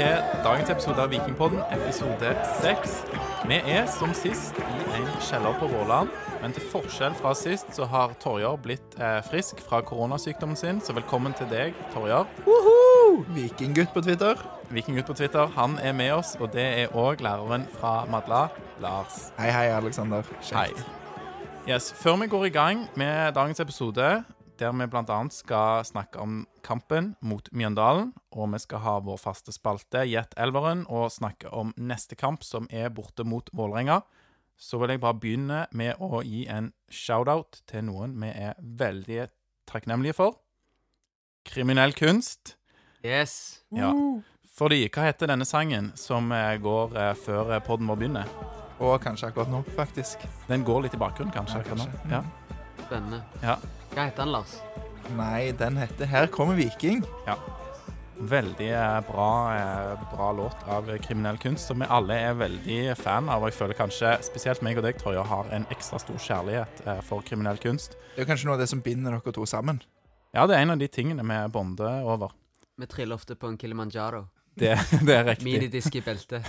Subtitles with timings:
[0.00, 2.30] til dagens episode av Vikingpodden, episode
[2.62, 2.92] seks.
[3.50, 6.08] Vi er som sist i en kjeller på Vårland,
[6.40, 10.96] men til forskjell fra sist så har Torjar blitt eh, frisk fra koronasykdommen sin, så
[10.96, 12.24] velkommen til deg, Torjar.
[13.36, 14.40] Vikinggutt på Twitter.
[14.72, 18.46] Vikinggutt på Twitter, han er med oss, og det er òg læreren fra Madla,
[18.80, 19.26] Lars.
[19.36, 20.24] Hei, hei, Aleksander.
[20.54, 20.70] Hei.
[21.68, 24.22] Yes, Før vi går i gang med dagens episode,
[24.60, 25.18] der vi bl.a.
[25.32, 30.84] skal snakke om kampen mot Mjøndalen, og vi skal ha vår faste spalte Jet elveren
[30.88, 34.02] og snakke om neste kamp, som er borte mot Vålerenga,
[34.60, 39.30] så vil jeg bare begynne med å gi en shout-out til noen vi er veldig
[39.70, 40.36] takknemlige for.
[41.48, 42.58] Kriminell kunst.
[43.00, 43.64] Yes.
[43.72, 43.94] Ja.
[44.60, 48.32] Fordi, hva heter denne sangen som eh, går eh, før eh, podden vår begynner?
[48.80, 50.28] Og kanskje akkurat nå, faktisk.
[50.48, 51.62] Den går litt i bakgrunnen, kanskje?
[51.62, 51.88] Ja, akkurat nå?
[51.88, 52.16] kanskje.
[52.18, 52.84] Ja.
[52.84, 53.22] Spennende.
[53.40, 53.79] Ja.
[53.90, 54.52] Hva heter den, Lars?
[55.16, 57.02] Nei, den heter 'Her kommer Viking'.
[57.26, 57.34] Ja.
[58.20, 63.28] Veldig eh, bra, eh, bra låt av kriminell kunst, som vi alle er veldig fan
[63.28, 63.42] av.
[63.42, 67.00] Og jeg føler kanskje spesielt meg og deg, Torje, har en ekstra stor kjærlighet eh,
[67.00, 67.96] for kriminell kunst.
[68.14, 69.82] Det er kanskje noe av det som binder dere to sammen.
[70.34, 72.30] Ja, det er en av de tingene vi bonder over.
[72.78, 74.28] Vi triller ofte på en Kilimanjaro.
[74.54, 75.48] Det, det er riktig.
[75.50, 76.46] Minidisk i beltet.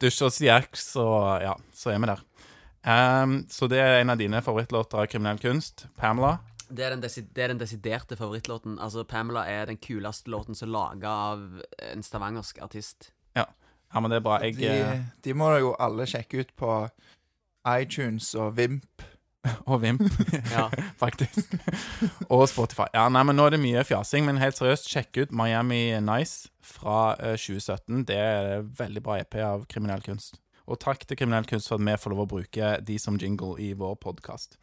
[0.00, 2.24] Dusj og stjerks, og ja, så er vi der.
[2.88, 5.86] Ehm, så det er en av dine favorittlåter av kriminell kunst.
[6.00, 6.38] Pamela.
[6.70, 8.78] Det er, den det er den desiderte favorittlåten.
[8.78, 13.10] Altså, Pamela er den kuleste låten som er laga av en stavangersk artist.
[13.90, 14.38] Ja, men det er bra.
[14.44, 16.74] Jeg, De, eh, de må jo alle sjekke ut på
[17.66, 19.02] iTunes og Vimp.
[19.70, 20.04] og Vimp.
[20.54, 20.68] Ja.
[21.02, 21.56] faktisk.
[22.28, 22.86] og Spotify.
[22.94, 26.52] Ja, nei, men Nå er det mye fjasing, men helt seriøst, sjekk ut Miami Nice
[26.62, 28.06] fra eh, 2017.
[28.06, 30.38] Det er veldig bra EP av kriminell kunst.
[30.70, 33.56] Og takk til kriminell kunst for at vi får lov å bruke de som jingle
[33.58, 34.58] i vår podkast.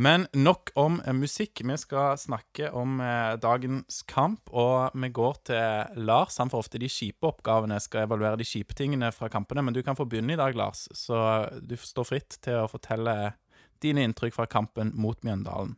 [0.00, 1.60] Men nok om eh, musikk.
[1.68, 6.38] Vi skal snakke om eh, dagens kamp, og vi går til Lars.
[6.40, 9.64] Han får ofte de kjipe oppgavene, skal evaluere de kjipe tingene fra kampene.
[9.64, 11.18] Men du kan få begynne i dag, Lars, så
[11.60, 13.34] du står fritt til å fortelle
[13.84, 15.76] dine inntrykk fra kampen mot Mjøndalen.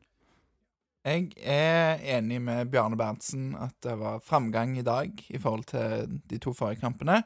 [1.05, 6.15] Jeg er enig med Bjarne Berntsen at det var framgang i dag i forhold til
[6.31, 7.19] de to forrige kampene.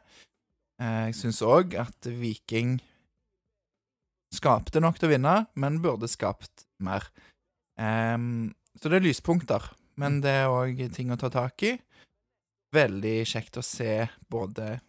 [0.80, 2.78] Eh, Jeg syns òg at Viking
[4.34, 7.06] skapte nok til å vinne, men burde skapt mer.
[7.80, 11.76] Um, så det er lyspunkter, men det er òg ting å ta tak i.
[12.76, 14.80] Veldig kjekt å se både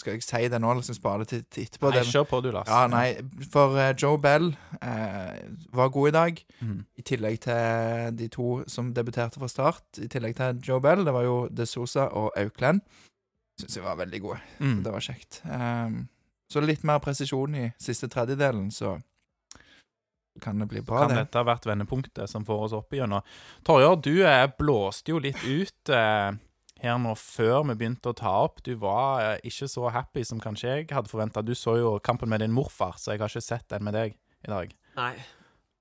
[0.00, 1.90] Skal jeg si det nå, eller skal jeg spare det til, til etterpå?
[1.92, 2.70] Nei, kjør på du, Lars.
[2.70, 3.08] ja, nei,
[3.52, 4.46] for eh, Joe Bell
[4.80, 5.34] uh,
[5.76, 6.38] var god i dag.
[6.62, 6.78] mm.
[6.96, 9.84] I tillegg til de to som debuterte fra start.
[10.00, 12.80] I tillegg til Joe Bell, det var jo De Sosa og Auklend.
[13.60, 14.40] Syns jeg var veldig gode.
[14.58, 14.80] Mm.
[14.86, 15.40] Det var kjekt.
[15.44, 16.02] Um,
[16.50, 18.96] så litt mer presisjon i siste tredjedelen, så
[20.40, 21.24] kan det bli bra, Kan det.
[21.24, 23.12] dette ha vært vendepunktet som får oss opp igjen?
[23.12, 23.26] Og
[23.66, 26.30] Torjer, du eh, blåste jo litt ut eh,
[26.80, 28.62] her nå før vi begynte å ta opp.
[28.64, 31.42] Du var eh, ikke så happy som kanskje jeg hadde forventa.
[31.44, 34.16] Du så jo kampen med din morfar, så jeg har ikke sett den med deg
[34.16, 34.72] i dag.
[34.96, 35.12] Nei.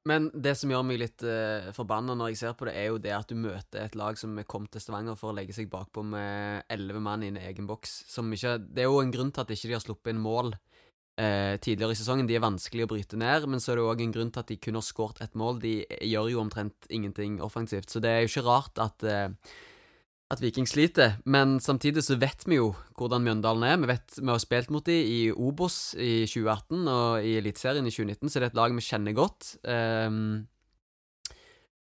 [0.07, 3.01] Men det som gjør meg litt uh, forbanna når jeg ser på det, er jo
[3.03, 5.67] det at du møter et lag som er kommet til Stavanger for å legge seg
[5.71, 8.03] bakpå med elleve mann i en egen boks.
[8.07, 10.53] Som ikke Det er jo en grunn til at ikke de har sluppet inn mål
[10.53, 12.29] uh, tidligere i sesongen.
[12.29, 14.53] De er vanskelig å bryte ned, men så er det òg en grunn til at
[14.53, 15.59] de kun har skåret ett mål.
[15.65, 15.75] De
[16.07, 19.27] gjør jo omtrent ingenting offensivt, så det er jo ikke rart at eh,
[20.29, 22.69] at Viking sliter, men samtidig så vet vi jo
[22.99, 23.79] hvordan Mjøndalen er.
[23.81, 27.93] Vi vet vi har spilt mot dem i Obos i 2018 og i Eliteserien i
[27.93, 29.55] 2019, så det er et lag vi kjenner godt.
[29.65, 30.45] Um,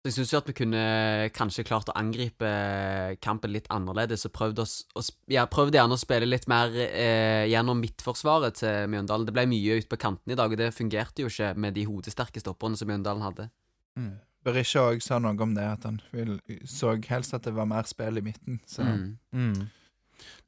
[0.02, 0.86] så jeg syns jo at vi kunne
[1.38, 2.50] kanskje klart å angripe
[3.22, 7.46] kampen litt annerledes og prøvd, oss, å, ja, prøvd gjerne å spille litt mer eh,
[7.52, 9.28] gjennom midtforsvaret til Mjøndalen.
[9.30, 11.86] Det ble mye ute på kanten i dag, og det fungerte jo ikke med de
[11.86, 13.50] hodesterke stopperne som Mjøndalen hadde.
[14.46, 17.86] Berisha òg sa noe om det, at han vil, så helst at det var mer
[17.90, 18.60] spill i midten.
[18.66, 19.18] Så Mm.
[19.32, 19.70] Mm.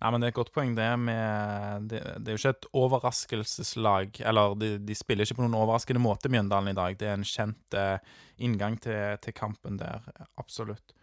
[0.02, 0.76] Nei, men Det er et godt poeng.
[0.76, 4.20] Det, med, det, det er jo ikke et overraskelseslag.
[4.22, 6.98] Eller de, de spiller ikke på noen overraskende måte, Mjøndalen, i dag.
[7.00, 7.98] Det er en kjent eh,
[8.46, 10.06] inngang til, til kampen der.
[10.38, 10.94] Absolutt.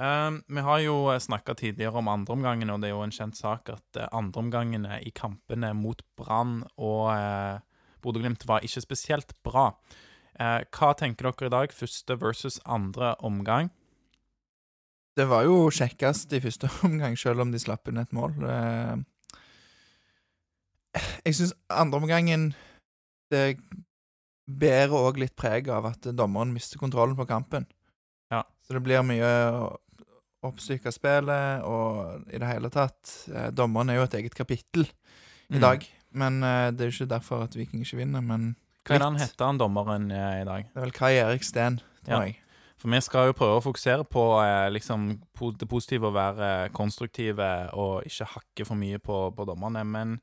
[0.00, 3.68] Um, vi har jo snakka tidligere om andreomgangene, og det er jo en kjent sak
[3.68, 7.60] at uh, andreomgangene i kampene mot Brann og uh,
[8.00, 9.66] Bodø-Glimt var ikke spesielt bra.
[10.38, 11.72] Eh, hva tenker dere i dag?
[11.74, 13.70] Første versus andre omgang?
[15.20, 18.32] det var jo kjekkest i første omgang, selv om de slapp inn et mål.
[18.40, 18.96] Eh,
[21.26, 22.48] Jeg syns andreomgangen
[23.30, 23.58] Det
[24.50, 27.66] bærer òg litt preg av at dommeren mister kontrollen på kampen.
[28.32, 28.40] Ja.
[28.66, 29.28] Så det blir mye
[30.42, 34.86] oppstykke av spillet, og i det hele tatt eh, Dommeren er jo et eget kapittel
[34.88, 35.60] i Mm.
[35.60, 35.84] dag.
[36.14, 38.56] Men eh, det er jo ikke derfor at Viking ikke vinner, men
[38.90, 40.66] Hva er det han heter, han dommeren eh, i dag?
[40.74, 42.20] Det er vel Kai Erik Steen, tror Ja.
[42.26, 42.36] jeg.
[42.80, 46.46] For vi skal jo prøve å fokusere på eh, liksom, po det positive å være
[46.64, 49.82] eh, konstruktive og ikke hakke for mye på, på dommerne.
[49.84, 50.14] Men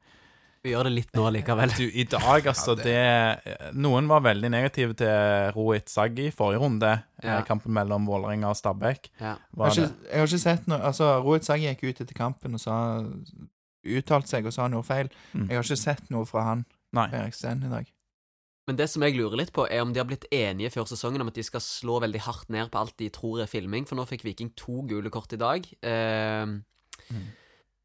[0.66, 1.70] Vi gjør det litt nå likevel.
[1.78, 6.60] du, i dag, altså Ja, det, Noen var veldig negative til Rohit Saggi i forrige
[6.66, 6.96] runde.
[7.22, 7.42] eh, Ja.
[7.46, 9.12] Kampen mellom Vålerenga og Stabæk.
[9.22, 9.36] Ja.
[9.38, 12.58] Jeg har, ikke, jeg har ikke sett noe Altså, Rohit Saggi gikk ut etter kampen
[12.58, 13.04] og sa
[13.88, 15.08] uttalte seg og sa noe feil.
[15.34, 15.46] Mm.
[15.52, 16.66] Jeg har ikke sett noe fra han
[16.98, 17.06] Nei.
[17.12, 17.94] på Eriksten i dag.
[18.68, 21.22] Men det som jeg lurer litt på, er om de har blitt enige før sesongen
[21.24, 23.96] om at de skal slå veldig hardt ned på alt de tror er filming, for
[23.96, 25.68] nå fikk Viking to gule kort i dag.
[25.82, 26.46] Eh,
[27.08, 27.28] Mm.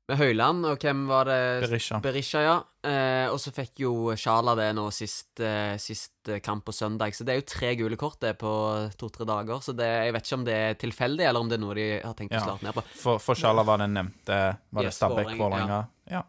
[0.08, 1.36] Med Høyland, og hvem var det?
[1.62, 2.00] Berisha.
[2.02, 2.54] Berisha, ja.
[2.82, 7.14] Eh, og så fikk jo Sjala det nå sist, eh, sist kamp på søndag.
[7.14, 8.50] Så det er jo tre gule kort det på
[8.98, 9.62] to-tre dager.
[9.62, 11.86] Så det, jeg vet ikke om det er tilfeldig, eller om det er noe de
[12.02, 12.40] har tenkt Ja.
[12.40, 12.82] å slå ned på.
[12.98, 16.18] For, for Sjala var den nevnte Var det Yes, Stabæk, Vålerenga, Ja.
[16.18, 16.22] Ja.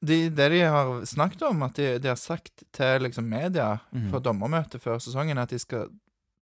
[0.00, 4.10] De, det de har snakket om, at de, de har sagt til liksom media Mhm.
[4.12, 5.88] på dommermøtet før sesongen, at de skal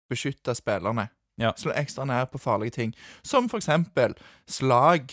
[0.10, 1.10] beskytte spillerne.
[1.38, 1.52] Ja.
[1.58, 2.94] Slå ekstra ned på farlige ting.
[3.24, 4.14] Som for eksempel
[4.48, 5.12] slag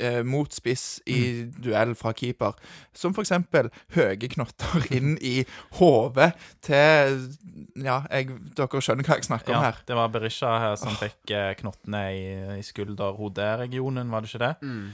[0.00, 1.50] eh, mot spiss i Mm.
[1.62, 2.54] duell fra keeper.
[2.94, 5.44] Som for eksempel høye knotter inn i
[5.76, 6.32] hodet
[6.62, 7.28] til
[7.76, 9.70] Ja, jeg, dere skjønner hva jeg snakker om ja.
[9.70, 9.76] her.
[9.86, 14.54] Det var Berisha her som fikk eh, knottene i, i skulder-hoderegionen, var det ikke det?
[14.62, 14.90] Mm.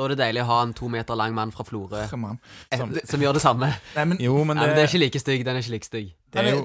[0.00, 3.20] Da er det deilig å ha en to meter lang mann fra Florø Som- som
[3.20, 3.68] gjør det samme.
[3.96, 5.44] Nei, men Jo, men Nei, det, men det er ikke like stygg.
[5.44, 6.14] Den er ikke like stygg.
[6.32, 6.64] det er jo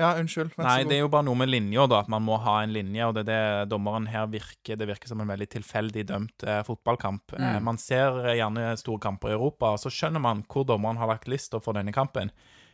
[0.00, 0.54] Ja, unnskyld.
[0.56, 1.98] Vær så Nei, det er jo bare noe med linja, da.
[2.00, 3.04] At man må ha en linje.
[3.04, 6.62] Og det er det dommeren her virker Det virker som en veldig tilfeldig dømt eh,
[6.64, 7.34] fotballkamp.
[7.36, 7.62] Eh, Mm.
[7.68, 11.08] man ser eh, gjerne store kamper i Europa, og så skjønner man hvor dommeren har
[11.12, 12.30] lagt lista for denne kampen.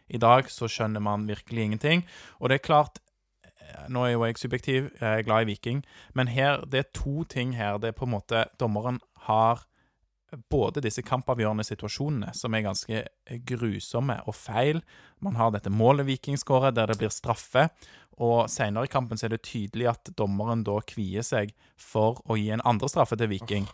[0.08, 2.04] I dag så skjønner man virkelig ingenting.
[2.40, 2.98] Og det er klart
[3.42, 5.82] eh, Nå er jo jeg subjektiv, jeg er glad i Viking,
[6.14, 7.78] men her, det er to ting her.
[7.82, 9.64] Det er på en måte Dommeren har
[10.50, 13.02] både disse kampavgjørende situasjonene, som er ganske
[13.48, 14.82] grusomme og feil.
[15.24, 17.68] Man har dette målet Viking skårer, der det blir straffe.
[18.18, 22.36] Og senere i kampen så er det tydelig at dommeren da kvier seg for å
[22.38, 23.68] gi en andre straffe til Viking.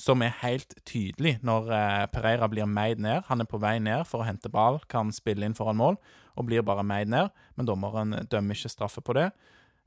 [0.00, 3.26] Som er helt tydelig når eh, Pereira blir meid ned.
[3.28, 5.98] Han er på vei ned for å hente ball, kan spille inn foran mål,
[6.38, 7.34] og blir bare meid ned.
[7.58, 9.28] Men dommeren dømmer ikke straffe på det.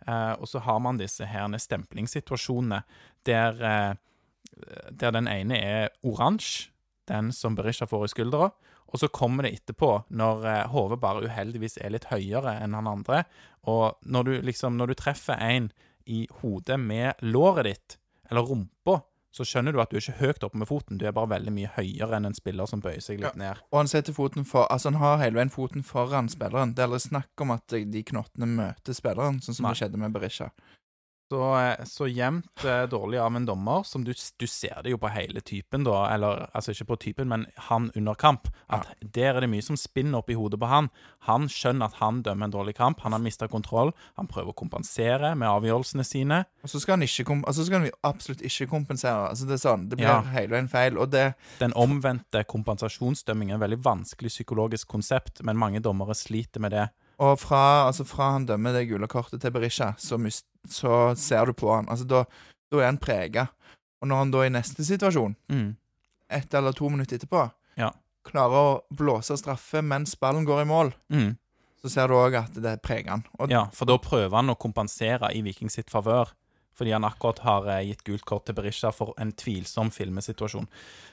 [0.05, 2.83] Eh, og så har man disse her stemplingssituasjonene
[3.25, 3.95] der, eh,
[4.91, 6.69] der den ene er oransje,
[7.07, 8.51] den som Berisha får i skuldra,
[8.93, 12.87] og så kommer det etterpå, når eh, hodet bare uheldigvis er litt høyere enn han
[12.87, 13.23] andre.
[13.67, 15.71] Og når du liksom Når du treffer en
[16.05, 17.97] i hodet med låret ditt,
[18.29, 19.01] eller rumpa,
[19.33, 21.51] så skjønner du at du er ikke høyt oppe med foten, du er bare veldig
[21.55, 23.57] mye høyere enn en spiller som bøyer seg litt ned.
[23.73, 26.75] Og han setter foten for Altså han har hele veien foten foran spilleren.
[26.75, 29.73] Det er aldri snakk om at de knottene møter spilleren, sånn som Nei.
[29.73, 30.51] det skjedde med Berisha.
[31.33, 34.99] Så, eh, så jevnt eh, dårlig av en dommer, som du, du ser det jo
[35.01, 39.31] på hele typen, da, eller altså ikke på typen, men han under kamp, at der
[39.33, 40.91] er det mye som spinner opp i hodet på han.
[41.25, 44.57] Han skjønner at han dømmer en dårlig kamp, han har mista kontroll, han prøver å
[44.61, 46.43] kompensere med avgjørelsene sine.
[46.61, 49.31] Og så skal han ikke kom altså, skal han absolutt ikke kompensere.
[49.31, 50.21] Altså Det er sånn, det blir Ja.
[50.35, 50.97] hele veien feil.
[51.01, 56.61] Og det Den omvendte kompensasjonsdømmingen er et veldig vanskelig psykologisk konsept, men mange dommere sliter
[56.61, 56.89] med det.
[57.19, 61.45] Og fra, altså, fra han dømmer det gule kortet til Berisha, så, mist, så ser
[61.45, 61.85] du på han.
[61.91, 62.23] Altså Da,
[62.71, 63.47] da er han prega.
[64.01, 65.75] Og når han da i neste situasjon, Mm.
[66.29, 67.91] ett eller to minutter etterpå, Ja.
[68.25, 71.37] klarer å blåse straffe mens ballen går i mål, Mm.
[71.83, 73.23] så ser du òg at det preger han.
[73.39, 76.31] Og Ja, for da prøver han å kompensere i Viking sitt favør.
[76.75, 80.67] Fordi han akkurat har eh, gitt gult kort til Berisha for en tvilsom filmesituasjon.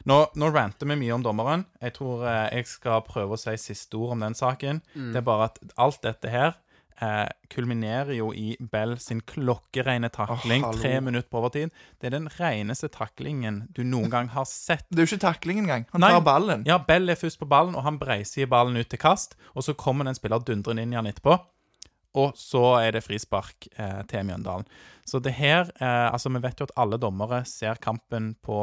[0.07, 1.67] Nå, nå ranter vi mye om dommeren.
[1.83, 4.81] Jeg tror eh, jeg skal prøve å si siste ord om den saken.
[4.97, 5.13] Mm.
[5.13, 6.55] Det er bare at alt dette her
[7.03, 10.65] eh, kulminerer jo i Bell sin klokkereine takling.
[10.65, 11.75] Oh, tre minutter på overtid.
[12.01, 14.87] Det er den reneste taklingen du noen gang har sett.
[14.91, 15.87] det er jo ikke takling engang.
[15.93, 16.13] Han Nei.
[16.15, 16.67] tar ballen.
[16.69, 19.37] Ja, Bell er først på ballen, og han breiser ballen ut til kast.
[19.55, 21.39] Og så kommer det en spiller dundrende inn i han etterpå.
[22.19, 24.67] Og så er det frispark eh, til Mjøndalen.
[25.07, 28.59] Så det her eh, Altså, vi vet jo at alle dommere ser kampen på,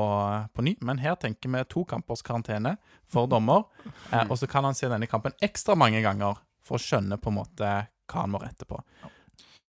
[0.53, 2.75] på ny, men her tenker vi to kampers karantene
[3.08, 3.63] for dommer.
[4.12, 7.32] Eh, og så kan han se denne kampen ekstra mange ganger for å skjønne på
[7.32, 7.72] en måte
[8.08, 8.78] hva han må rette på.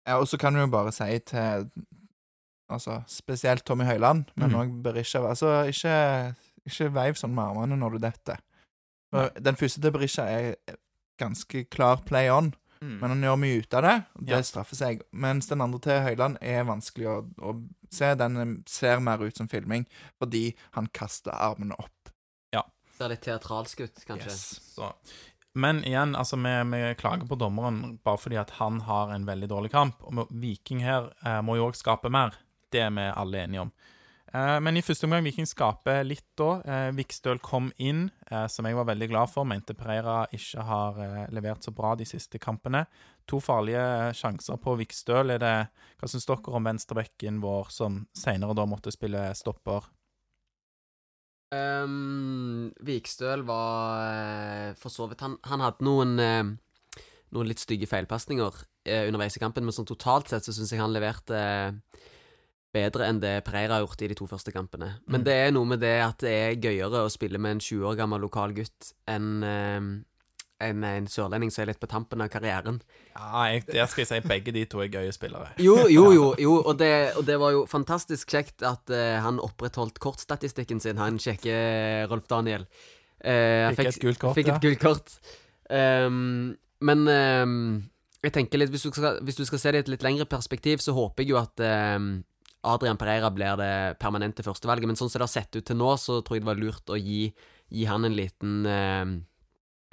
[0.08, 1.70] Ja, og så kan du jo bare si til
[2.70, 6.36] Altså, spesielt Tommy Høiland, men òg Berisha Altså, ikke,
[6.70, 8.38] ikke veiv sånn med armene når du detter.
[9.42, 10.52] Den første til Berisha er
[11.18, 13.96] ganske klar play on, men han gjør mye ut av det.
[14.16, 14.42] og Det Ja.
[14.46, 15.02] straffer seg.
[15.12, 17.56] Mens den andre til Høiland er vanskelig å, å
[17.92, 18.14] se.
[18.16, 19.84] Den eh, ser mer ut som filming
[20.22, 22.14] fordi han kaster armene opp.
[22.54, 22.62] Ja.
[22.98, 24.30] Ser litt teatralsk ut, kanskje.
[24.30, 24.46] Yes.
[24.78, 24.94] Så.
[25.54, 29.50] Men igjen, altså, vi, vi klager på dommeren bare fordi at han har en veldig
[29.50, 30.02] dårlig kamp.
[30.06, 32.38] Og Viking her eh, må jo òg skape mer.
[32.70, 33.72] Det er vi alle enige om.
[34.34, 36.52] Eh, men i første omgang Viking skaper litt da.
[36.62, 39.48] Eh, Vikstøl kom inn, eh, som jeg var veldig glad for.
[39.50, 42.86] Mente Pereira ikke har eh, levert så bra de siste kampene.
[43.30, 45.34] To farlige sjanser på Vikstøl.
[45.34, 45.56] Er det,
[45.98, 49.90] hva syns dere om venstrebekken vår, som senere da måtte spille stopper?
[51.50, 56.52] Um, Vikstøl var eh, for så vidt Han, han hadde noen eh,
[57.34, 60.82] Noen litt stygge feilpasninger eh, underveis i kampen, men sånn totalt sett så syns jeg
[60.82, 62.06] han leverte eh,
[62.74, 64.92] bedre enn det Pereira har gjort i de to første kampene.
[65.10, 65.26] Men Mm.
[65.26, 67.98] det er noe med det at det er gøyere å spille med en 20 år
[67.98, 69.42] gammel lokal gutt enn
[70.64, 72.82] enn en sørlending som er litt på tampen av karrieren.
[73.16, 75.54] Ja, jeg, Der skal jeg si begge de to er gøye spillere.
[75.64, 79.42] Jo, jo, jo, jo og, det, og det var jo fantastisk kjekt at uh, han
[79.44, 82.68] opprettholdt kortstatistikken sin, han kjekke Rolf Daniel.
[83.20, 85.16] Uh, Fikk et gult kort, Fikk et gult kort.
[85.70, 87.56] Um, men um,
[88.24, 90.28] jeg tenker litt hvis du, skal, hvis du skal se det i et litt lengre
[90.28, 91.64] perspektiv, så håper jeg jo at
[91.96, 92.18] um,
[92.68, 93.74] Adrian Pereira blir det
[94.04, 94.92] permanente førstevalget.
[94.92, 96.92] Men sånn som det har sett ut til nå, så tror jeg det var lurt
[96.92, 97.30] å gi,
[97.72, 98.56] gi han en liten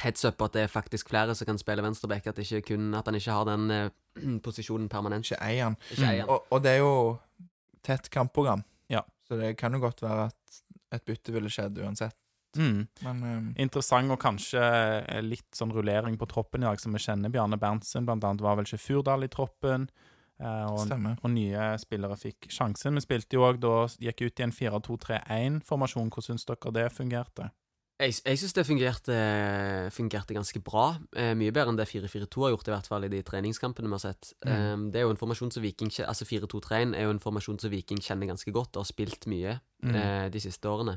[0.03, 3.15] heads up at det er faktisk flere som kan spille venstreback, at, kun, at han
[3.19, 3.91] ikke har den eh,
[4.45, 5.25] posisjonen permanent.
[5.31, 5.76] Ikke eier han.
[5.97, 6.29] Mm.
[6.29, 6.93] Og, og det er jo
[7.87, 9.03] tett kampprogram, Ja.
[9.29, 10.62] så det kan jo godt være at
[10.97, 12.17] et bytte ville skjedd uansett.
[12.57, 12.87] Mm.
[13.05, 13.49] Men um...
[13.61, 17.33] Interessant og kanskje eh, litt sånn rullering på troppen i dag, som vi kjenner.
[17.33, 19.88] Bjarne Berntsen blant annet var vel ikke Furdal i troppen.
[20.41, 20.88] eh, og,
[21.23, 22.97] og nye spillere fikk sjansen.
[22.97, 23.75] Vi spilte jo òg da
[24.09, 26.09] gikk ut i en 4-2-3-1-formasjon.
[26.12, 27.50] Hvordan syns dere det fungerte?
[27.97, 29.15] Jeg, jeg syns det fungerte,
[29.97, 30.99] fungerte ganske bra.
[31.17, 33.97] Eh, mye bedre enn det 4-4-2 har gjort, i hvert fall i de treningskampene vi
[33.97, 34.35] har sett.
[34.45, 34.50] Mm.
[34.53, 37.73] Um, det er jo en formasjon som Viking Altså 4-2-3-1 er jo en formasjon som
[37.73, 39.93] Viking kjenner ganske godt og har spilt mye Mm.
[39.95, 40.95] eh, de siste årene.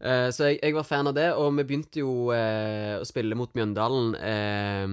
[0.00, 3.34] Eh, så jeg, jeg var fan av det, og vi begynte jo eh, å spille
[3.34, 4.84] mot Mjøndalen eh,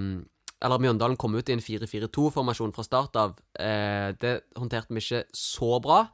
[0.66, 3.36] Eller Mjøndalen kom ut i en 4-4-2-formasjon fra start av.
[3.60, 6.06] Eh, det håndterte vi ikke så bra.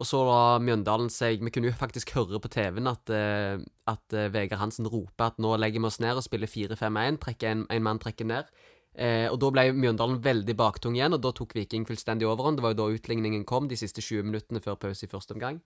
[0.00, 4.16] Og så la Mjøndalen seg Vi kunne jo faktisk høre på TV-en at, eh, at
[4.16, 7.20] eh, Vegard Hansen roper at nå legger vi oss ned og spiller 4-5-1.
[7.20, 8.48] Trekker en, en mann trekker ned.
[8.96, 12.58] Eh, og da ble Mjøndalen veldig baktung igjen, og da tok Viking fullstendig overhånd.
[12.58, 15.60] Det var jo da utligningen kom, de siste 20 minuttene før pause i første omgang.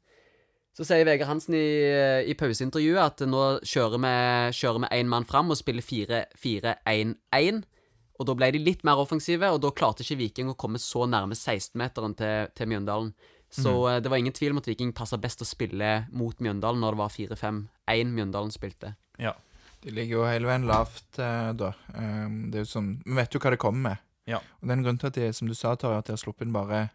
[0.75, 1.69] Så sier Vegard Hansen i,
[2.27, 4.15] i pauseintervjuet at nå kjører vi
[4.59, 7.63] kjører én mann fram og spiller 4-4-1-1.
[8.19, 11.07] Og da ble de litt mer offensive, og da klarte ikke Viking å komme så
[11.07, 13.15] nærme 16-meteren til, til Mjøndalen.
[13.55, 14.03] Så mm.
[14.03, 17.01] det var ingen tvil om at Viking passa best å spille mot Mjøndalen når det
[17.01, 18.95] var 4-5-1 Mjøndalen spilte.
[19.23, 19.37] Ja.
[19.85, 21.71] De ligger jo hele veien lavt eh, da.
[21.95, 24.05] Eh, det er jo sånn Vi vet jo hva det kommer med.
[24.31, 24.41] Ja.
[24.41, 26.23] Og det er en grunn til at de, som du sa, Tori, at de har
[26.23, 26.87] sluppet inn bare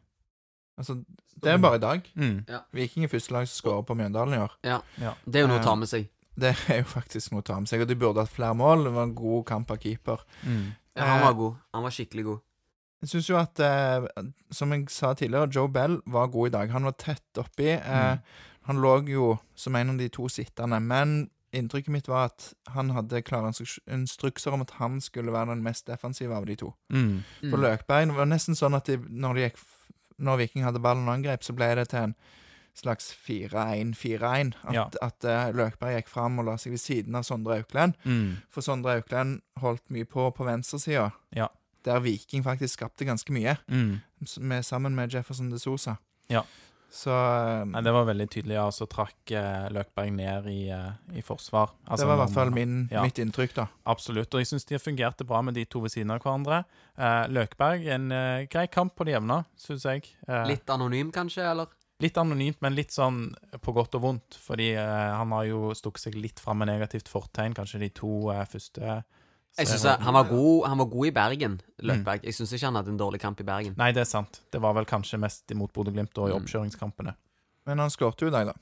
[0.79, 0.95] Altså,
[1.43, 2.05] det er bare i dag.
[2.15, 2.37] Mm.
[2.71, 4.53] Viking er første lag som skårer på Mjøndalen i år.
[4.63, 4.77] Ja,
[5.25, 6.07] Det er jo noe å ta med seg.
[6.39, 7.83] Det er jo faktisk noe å ta med seg.
[7.83, 8.85] Og de burde hatt flere mål.
[8.87, 10.23] Det var en god kamp av keeper.
[10.47, 10.69] Mm.
[10.95, 11.57] Ja, han var god.
[11.75, 12.45] Han var skikkelig god.
[13.01, 14.07] Jeg syns jo at, eh,
[14.51, 16.69] som jeg sa tidligere, Joe Bell var god i dag.
[16.71, 17.69] Han var tett oppi.
[17.79, 18.17] Eh,
[18.69, 22.89] Han lå jo som en av de to sittende, men inntrykket mitt var at han
[22.93, 26.73] hadde klare instruk- instrukser om at han skulle være den mest defensive av de to.
[26.93, 27.23] Mm.
[27.49, 29.89] På Løkberg det var nesten sånn at de, når, de gikk, f-
[30.19, 32.15] når Viking hadde ballen og angrep, så ble det til en
[32.77, 34.53] slags 4-1-4-1.
[34.63, 34.85] At, Ja.
[35.01, 37.95] at eh, Løkberg gikk fram og la seg ved siden av Sondre Auklend.
[38.05, 38.37] Mm.
[38.51, 41.47] For Sondre Auklend holdt mye på på venstresida, Ja.
[41.85, 44.01] Der Viking faktisk skapte ganske mye, Mm.
[44.39, 45.97] med, sammen med Jefferson de Sosa.
[46.29, 46.43] Ja.
[46.91, 48.65] Så eh, Nei, det var veldig tydelig, ja.
[48.73, 51.69] Så trakk eh, Løkberg ned i, eh, i forsvar.
[51.85, 53.03] Altså, det var i hvert fall min, Ja.
[53.05, 53.67] mitt inntrykk, da.
[53.85, 54.33] Absolutt.
[54.33, 56.63] Og jeg syns de fungerte bra med de to ved siden av hverandre.
[56.97, 60.09] Eh, Løkberg, en eh, grei kamp på det jevne, syns jeg.
[60.27, 60.65] Eh, litt.
[60.69, 61.67] Anonym, kanskje, eller?
[62.01, 64.37] Litt anonymt, men litt sånn på godt og vondt.
[64.41, 68.31] Fordi eh, han har jo stukket seg litt fram med negativt fortegn, kanskje de to
[68.33, 69.03] eh, første
[69.57, 72.23] Jeg synes jeg, han var god Han var god i Bergen, Løkberg.
[72.23, 73.73] Jeg syns ikke han hadde en dårlig kamp i Bergen.
[73.77, 74.41] Nei, det er sant.
[74.51, 76.43] Det var vel kanskje mest imot Bodø-Glimt og i Mm.
[76.43, 77.15] oppkjøringskampene.
[77.65, 78.53] Men han skårte jo i dag, da.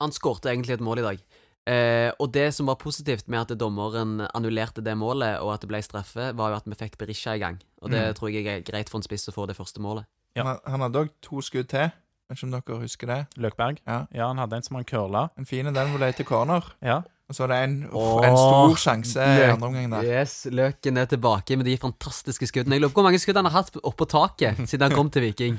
[0.00, 1.18] Han skårte egentlig et mål i dag.
[1.66, 5.68] Eh, og det som var positivt med at dommeren annullerte det målet, og at det
[5.68, 7.58] ble straffe, var jo at vi fikk Berisha i gang.
[7.80, 8.14] Og det Mm.
[8.14, 10.04] tror jeg er greit for en spiss å få det første målet.
[10.36, 10.42] Ja.
[10.44, 11.90] Han, han hadde òg to skudd til.
[12.28, 13.26] Vet ikke om dere husker det?
[13.36, 13.78] Løkberg?
[13.86, 14.06] Ja.
[14.26, 15.30] han hadde en som han curla.
[15.38, 16.62] En fin den ble til corner.
[16.82, 17.02] Ja.
[17.28, 20.04] Og så er det en, uff, en stor sjanse i andre omgang der.
[20.20, 22.76] Yes, Løken er tilbake med de fantastiske skuddene.
[22.76, 25.24] Jeg lurer på hvor mange skudd han har hatt oppå taket siden han kom til
[25.24, 25.56] Viking.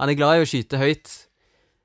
[0.00, 1.12] Han er glad i å skyte høyt.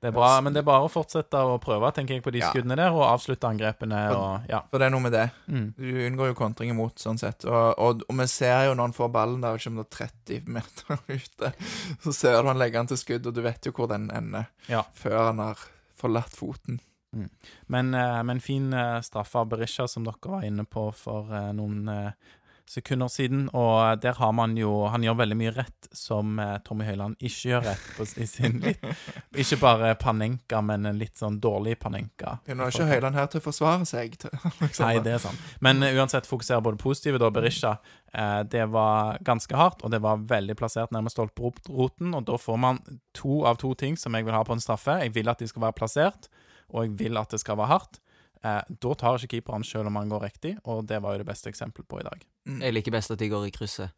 [0.04, 2.42] Det er bra, men det er bare å fortsette å prøve, tenker jeg, på de
[2.42, 2.50] Ja.
[2.52, 4.58] skuddene der, og avslutte angrepene og Ja.
[4.68, 5.30] For det er noe med det.
[5.48, 5.68] Mm.
[5.78, 7.46] Du unngår jo kontring imot, sånn sett.
[7.48, 10.08] Og, og, og vi ser jo når han får ballen der, ikke om det er
[10.10, 11.52] 30 meter ute,
[12.04, 14.50] så ser du han legger den til skudd, og du vet jo hvor den ender
[14.68, 14.82] Ja.
[14.92, 15.64] før han har
[15.96, 16.80] forlatt foten.
[17.66, 21.52] Men, eh, men fin straff straffe av Berisha, som dere var inne på for eh,
[21.56, 22.10] noen, eh,
[22.70, 26.86] sekunder siden, og der har man jo Han gjør veldig mye rett som eh, Tommy
[26.88, 28.84] Høiland ikke gjør rett på, i sin litt
[29.44, 32.38] Ikke bare Panenka, men en litt sånn dårlig Panenka.
[32.48, 34.16] Ja, Nå er ikke Høyland her til å forsvare seg.
[34.20, 34.84] Til, liksom.
[34.86, 35.52] Nei, det er sant.
[35.64, 37.30] Men eh, uansett, fokusere både positive, da.
[37.34, 37.74] Berisha.
[38.14, 42.14] Eh, det var ganske hardt, og det var veldig plassert nærmest stolperoten.
[42.16, 42.80] Og da får man
[43.16, 45.00] to av to ting som jeg vil ha på en straffe.
[45.02, 46.30] Jeg vil at de skal være plassert,
[46.72, 48.00] og jeg vil at det skal være hardt.
[48.44, 51.28] Eh, da tar ikke keeperen selv om han går riktig, og det var jo det
[51.28, 52.26] beste eksempelet på i dag.
[52.48, 52.60] Mm.
[52.66, 53.94] Jeg liker best at de går i krysset.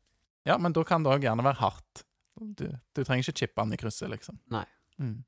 [0.46, 2.04] Ja, men da kan det òg gjerne være hardt.
[2.37, 4.38] Du, du trenger ikke chippe han i krysset, liksom.
[4.54, 4.66] Nei.
[5.02, 5.25] Mm.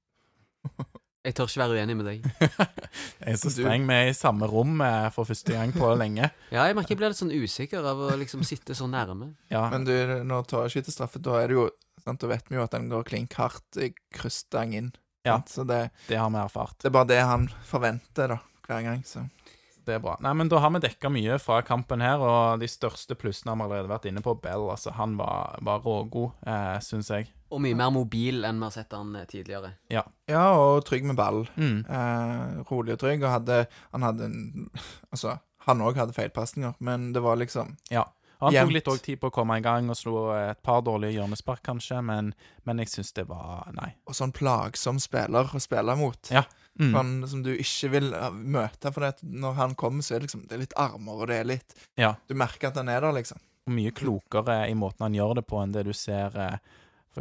[1.26, 2.26] Jeg tør ikke være uenig med deg.
[3.20, 3.88] Jeg er så streng.
[3.88, 6.30] Vi er i samme rom eh, for første gang på lenge.
[6.54, 9.32] Ja, jeg merker jeg blir litt sånn usikker av å liksom sitte så nærme.
[9.52, 9.92] Ja, Men du,
[10.24, 11.66] når Tore skyter straffe, da er det jo
[12.00, 14.92] sant, Da vet vi jo at den går klink hardt i kryssstang inn.
[15.26, 15.40] Ja.
[15.46, 16.76] Så det, det har vi erfart.
[16.78, 19.02] det er bare det han forventer, da, hver gang.
[19.04, 19.24] Så
[19.88, 20.18] Det er bra.
[20.20, 23.56] Nei, men Da har vi dekka mye fra kampen her, og de største plussene har
[23.56, 24.34] vi allerede vært inne på.
[24.42, 27.30] Bell, altså, han var, var rågod, eh, syns jeg.
[27.50, 29.70] Og mye mer mobil enn vi har sett han tidligere.
[29.88, 30.04] tidligere.
[30.28, 31.46] Ja, og trygg med ball.
[31.56, 31.78] Mm.
[31.88, 33.24] Eh, rolig og trygg.
[33.24, 34.70] Og hadde Han hadde en
[35.12, 38.04] Altså, han òg hadde feilpasninger, men det var liksom Ja.
[38.38, 41.62] Han tok litt tid på å komme i gang og slo et par dårlige hjørnespark,
[41.66, 42.30] kanskje, men,
[42.68, 43.90] men jeg syns det var Nei.
[44.06, 46.30] Og sånn plagsom spiller å spille mot.
[46.30, 46.44] Ja.
[46.78, 46.92] Mm.
[46.94, 48.92] Han, som du ikke vil uh, møte.
[48.94, 51.40] For det, når han kommer, så er det liksom Det er litt armer, og det
[51.40, 52.12] er litt Ja.
[52.30, 53.42] Du merker at han er der, liksom.
[53.68, 56.60] Mye klokere i måten han gjør det på, enn det du ser eh,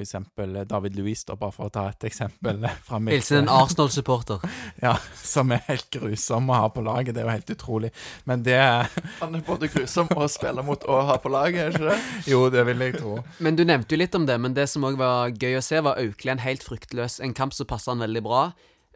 [0.03, 3.43] eksempel eh, David Louis, da, bare for å ta et eksempel eh, fra mitt Hilsen
[3.45, 4.43] en Arsenal-supporter.
[4.85, 7.15] Ja, som er helt grusom å ha på laget.
[7.15, 7.91] Det er jo helt utrolig.
[8.29, 8.59] Men det
[9.23, 11.99] Han er både grusom å spille mot og ha på laget, er ikke det?
[12.33, 13.17] Jo, det vil jeg tro.
[13.43, 15.81] Men du nevnte jo litt om det, men det som òg var gøy å se,
[15.85, 17.19] var Auklend helt fryktløs.
[17.25, 18.47] En kamp som passer han veldig bra.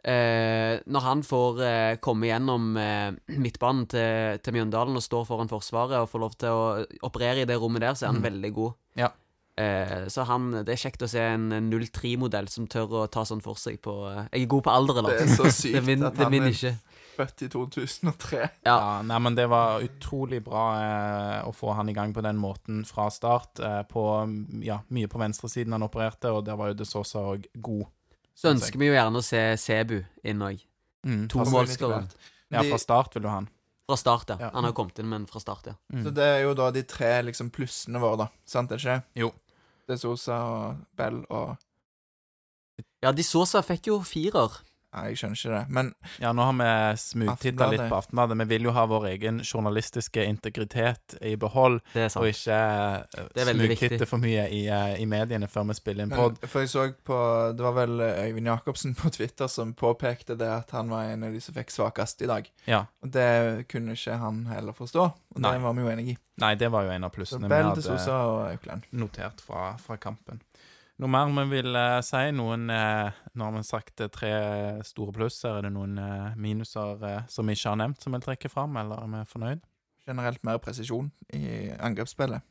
[0.02, 5.50] Eh, når han får eh, komme gjennom eh, midtbanen til, til Mjøndalen og står foran
[5.52, 6.64] Forsvaret og får lov til å
[7.06, 8.26] operere i det rommet der, så er han Mm.
[8.26, 8.72] veldig god.
[8.98, 9.12] Ja.
[9.60, 13.24] Eh, så han, det er kjekt å se en, en 03-modell som tør å ta
[13.28, 15.18] sånn for seg på eh, Jeg er god på alder, eller?
[15.18, 16.72] Det er så sykt det er min, at det han er ikke.
[17.18, 18.38] født i 2003.
[18.40, 18.48] Ja.
[18.72, 22.40] Ja, nei, men det var utrolig bra eh, å få han i gang på den
[22.40, 23.60] måten fra start.
[23.60, 24.06] Eh, på,
[24.64, 27.84] ja, mye på venstresiden han opererte, og der var jo De Sosa òg god.
[28.32, 30.64] Så ønsker vi jo gjerne å se Sebu inn òg.
[31.04, 31.98] Mm, To fra, Altså,
[32.52, 33.52] ja, fra start vil du ha han.
[33.92, 34.36] Fra start, ja.
[34.40, 34.50] Ja.
[34.54, 35.74] Han har kommet inn, men fra start, ja.
[35.92, 36.04] Mm.
[36.06, 38.28] Så det er jo da de tre liksom plussene våre, da.
[38.48, 38.94] Sant, det ikke?
[39.20, 39.28] Jo.
[39.84, 41.58] Det er Sosa og Bell og
[43.04, 44.62] Ja, De Sosa fikk jo firer.
[44.92, 45.60] Nei, jeg skjønner ikke det.
[45.72, 45.86] Men
[46.20, 48.36] Ja, nå har vi smugtitta litt på Aftenbladet.
[48.42, 52.20] Vi vil jo ha vår egen journalistiske integritet i behold, Det er sant.
[52.20, 54.08] og ikke uh, er veldig smugtitte viktig.
[54.10, 56.36] for mye i, eh, i mediene før vi spiller inn Men, pod.
[56.44, 57.20] for jeg så på
[57.56, 61.24] Det var vel eh, Øyvind Jacobsen på Twitter som påpekte det at han var en
[61.24, 62.50] av de som fikk svakest i dag.
[62.68, 62.84] Ja.
[63.02, 65.54] Og det kunne ikke han heller forstå, og Nei.
[65.56, 66.18] det var vi jo enig i.
[66.42, 68.84] Nei, det var jo en av Så plussene vi Bell, hadde Sosa og Auklend.
[68.92, 70.40] notert fra, fra kampen.
[71.00, 72.20] Noe mer vi vil eh, si?
[72.36, 74.32] Noen eh, Nå har vi sagt eh, tre
[74.86, 75.56] store plusser.
[75.58, 78.76] Er det noen eh, minuser eh, som vi ikke har nevnt, som vi trekker fram,
[78.78, 79.62] eller er vi fornøyd?
[80.06, 82.42] Generelt mer presisjon i angrepsspillet.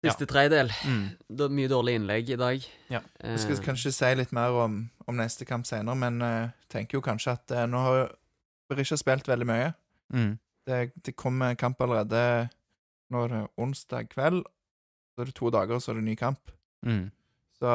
[0.00, 0.70] Siste tredjedel.
[0.88, 1.02] Mm.
[1.28, 2.66] Det er mye dårlige innlegg i dag.
[2.88, 3.02] Ja.
[3.20, 6.98] Eh, Jeg skal kanskje si litt mer om, om neste kamp senere, men jeg tenker
[6.98, 8.14] jo kanskje at eh, nå har
[8.70, 9.72] Berisha spilt veldig mye.
[10.14, 10.32] Mm.
[10.66, 12.48] Det, det kommer kamp allerede
[13.10, 14.44] Nå er det onsdag kveld.
[15.16, 16.52] Så er det to dager, og så er det ny kamp.
[16.86, 17.08] Mm.
[17.60, 17.70] Så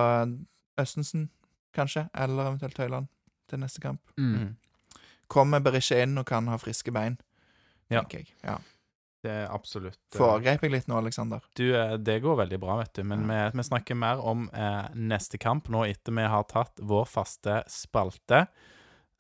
[0.82, 1.30] Østensen,
[1.76, 3.08] kanskje, eller eventuelt Høyland
[3.50, 4.02] til neste kamp.
[4.18, 4.36] mm.
[4.42, 4.56] Mm.
[5.28, 7.16] Kommer Berisha inn og kan ha friske bein,
[7.90, 8.02] Ja.
[8.02, 8.28] tenker jeg.
[8.44, 8.58] Ja.
[9.26, 11.42] Det er absolutt eh, Foregrep jeg litt nå, Aleksander?
[11.58, 13.04] Du, eh, det går veldig bra, vet du.
[13.04, 17.06] Men vi, vi snakker mer om eh, neste kamp nå etter vi har tatt vår
[17.10, 18.44] faste spalte,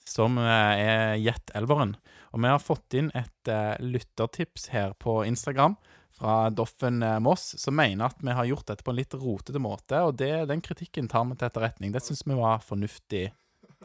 [0.05, 1.95] som eh, er Gjett elveren.
[2.33, 5.75] Og vi har fått inn et eh, lyttertips her på Instagram
[6.15, 9.61] fra Doffen eh, Moss, som mener at vi har gjort dette på en litt rotete
[9.61, 11.91] måte, og det, den kritikken tar vi til etterretning.
[11.95, 13.27] Det syns vi var fornuftig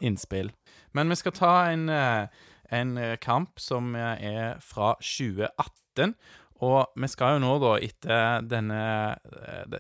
[0.01, 0.53] innspill.
[0.97, 2.29] Men vi skal ta en, eh,
[2.71, 6.15] en eh, kamp som er fra 2018.
[6.61, 8.81] Og vi skal jo nå, da, etter denne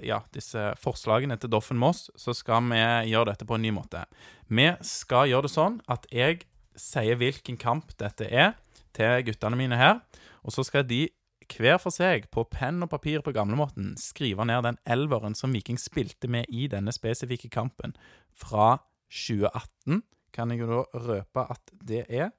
[0.00, 4.06] Ja, disse forslagene til Doffen Moss, så skal vi gjøre dette på en ny måte.
[4.48, 6.46] Vi skal gjøre det sånn at jeg
[6.80, 8.54] sier hvilken kamp dette er,
[8.96, 10.00] til guttene mine her.
[10.40, 11.04] Og så skal de
[11.56, 15.78] hver for seg, på penn og papir på gamlemåten, skrive ned den elveren som Viking
[15.80, 17.96] spilte med i denne spesifikke kampen
[18.36, 18.78] fra
[19.10, 20.02] 2018.
[20.34, 22.30] Kan jeg jo da røpe at det er.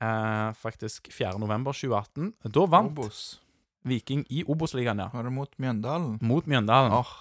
[0.00, 1.38] Eh, faktisk 4.
[1.42, 2.32] november 2018.
[2.46, 3.40] Da vant Obos.
[3.88, 5.08] Viking i Obos-ligaen, ja.
[5.12, 6.16] Var det mot Mjøndalen?
[6.22, 6.94] Mot Mjøndalen.
[6.94, 7.12] Åh,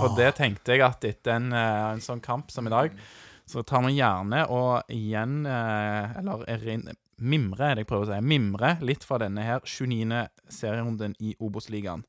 [0.00, 2.92] For det tenkte jeg at etter en, eh, en sånn kamp som i dag,
[3.46, 6.42] så tar vi gjerne og igjen eh, Eller
[7.18, 8.20] mimre, er det jeg prøver å si.
[8.28, 10.22] Mimre litt fra denne her 29.
[10.52, 12.04] serierunden i Obos-ligaen.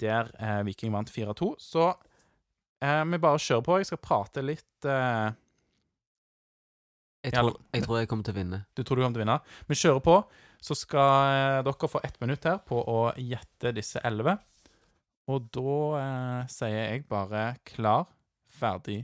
[0.00, 1.54] der eh, Viking vant 4-2.
[1.60, 1.86] Så
[2.80, 3.78] eh, vi bare kjører på.
[3.80, 5.30] Jeg skal prate litt eh,
[7.26, 8.62] Jeg tror, jeg tror jeg kommer til å vinne.
[8.72, 9.40] Du tror du kommer til å vinne?
[9.68, 10.16] Vi kjører på.
[10.60, 14.36] Så skal eh, dere få ett minutt her på å gjette disse elleve.
[15.30, 18.08] Og da eh, sier jeg bare klar,
[18.60, 19.02] ferdig.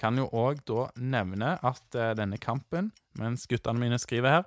[0.00, 4.46] Kan jo òg da nevne at eh, denne kampen, mens guttene mine skriver her,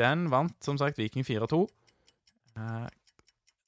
[0.00, 1.66] den vant som sagt Viking 4-2.
[2.56, 2.88] Eh,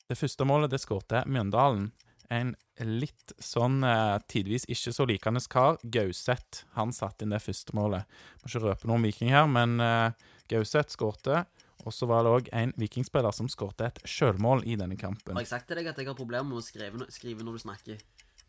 [0.09, 1.90] det første målet det skårte Mjøndalen.
[2.33, 7.77] En litt sånn eh, tidvis ikke så likende kar, Gauseth, han satte inn det første
[7.77, 8.09] målet.
[8.40, 11.45] Må ikke røpe noe om Viking her, men eh, Gauseth skårte.
[11.85, 15.37] Og så var det òg en vikingspiller som skårte et sjølmål i denne kampen.
[15.37, 18.01] Har jeg sagt til deg at jeg har problemer med å skrive, når du snakker?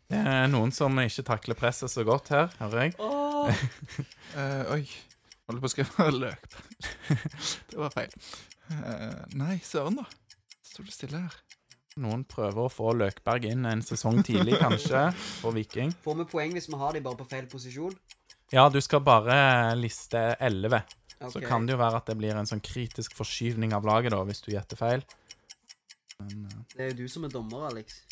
[0.06, 2.96] Det er noen som ikke takler presset så godt her, hører jeg.
[4.36, 4.82] Eh, oi.
[5.46, 6.56] Holder på å skrive løk.
[7.70, 8.10] det var feil.
[8.68, 10.04] Uh, nei, søren, da.
[10.66, 11.36] Sto det stille her.
[12.02, 15.06] Noen prøver å få Løkberg inn en sesong tidlig, kanskje,
[15.38, 15.94] for Viking.
[16.04, 17.94] Får vi poeng hvis vi har de bare på feil posisjon?
[18.52, 19.38] Ja, du skal bare
[19.78, 20.82] liste 11.
[21.32, 24.20] Så kan det jo være at det blir en sånn kritisk forskyvning av laget, da,
[24.28, 25.06] hvis du gjetter feil.
[26.20, 26.60] Men uh...
[26.74, 28.02] Det er jo du som er dommer, Alex.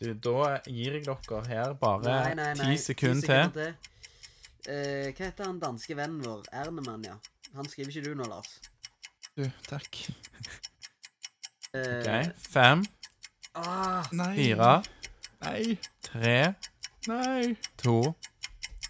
[0.00, 2.68] Du, da gir jeg dere her bare Nei, nei, nei.
[2.76, 3.74] ti sekunder til.
[4.68, 6.42] Uh, hva heter han danske vennen vår?
[6.52, 7.16] Ernemann, ja.
[7.56, 8.54] Han skriver ikke du nå, Lars.
[9.36, 10.00] Du, takk.
[11.74, 12.32] Uh, OK.
[12.50, 12.82] Fem,
[13.54, 14.32] ah, Nei.
[14.36, 14.82] fire,
[15.44, 15.76] Nei.
[16.02, 16.54] tre,
[17.06, 17.54] Nei.
[17.78, 17.94] to,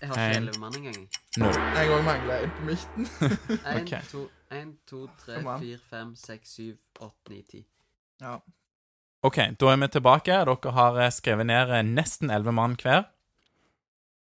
[0.00, 1.02] jeg har ikke elleve mann engang.
[1.36, 1.58] null.
[1.76, 3.08] Jeg òg mangler en på midten.
[3.74, 3.92] En, Ok.
[4.10, 4.22] to,
[4.56, 7.60] en, to, tre, fire, fem, seks, syv, åtte, ni, ti.
[8.24, 8.38] Ja.
[9.22, 10.32] OK, da er vi tilbake.
[10.48, 13.08] Dere har eh, skrevet ned eh, nesten elleve mann hver.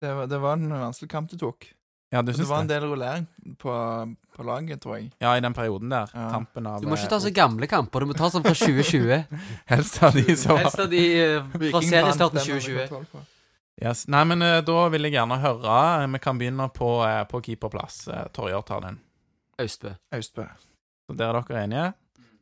[0.01, 1.73] Det var, det var en vanskelig kamp du tok.
[2.09, 3.27] Ja, du Det Det var en del rullering
[3.59, 3.71] på,
[4.35, 5.11] på laget, tror jeg.
[5.19, 6.09] Ja, i den perioden der.
[6.13, 6.29] Ja.
[6.31, 8.53] Tampen av Du må ikke eh, ta så gamle kamper, du må ta sånn fra
[8.61, 9.25] 2020.
[9.67, 11.03] Helst av de som Helst av de
[11.37, 13.25] uh, fra seriestarten den og vi 2020.
[13.83, 14.05] yes.
[14.07, 17.43] Nei, men uh, da vil jeg gjerne høre eh, Vi kan begynne på, uh, på
[17.49, 18.05] keeperplass.
[18.07, 19.01] Uh, Torjer tar den.
[19.59, 19.91] Austbø.
[20.15, 20.47] Austbø.
[21.07, 21.87] Så Der er dere enige.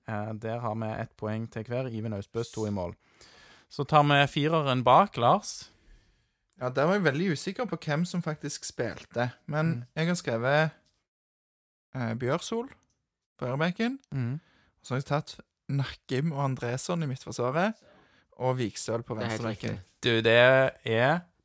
[0.07, 1.87] Eh, Der har vi ett poeng til hver.
[1.91, 2.95] Iven Austbøs to i mål.
[3.69, 5.69] Så tar vi fireren bak, Lars.
[6.61, 9.31] Ja, Der var jeg veldig usikker på hvem som faktisk spilte.
[9.47, 9.83] Men Mm.
[9.95, 10.69] jeg har skrevet
[11.95, 12.69] eh, Bjørsol
[13.39, 13.99] på ørebenken.
[14.11, 14.39] Mm.
[14.83, 15.39] Så har jeg tatt
[15.69, 17.73] Nakkim og Andresson i midtforsvaret.
[18.37, 19.79] Og Vikstøl på riktig.
[20.03, 20.69] Du, det er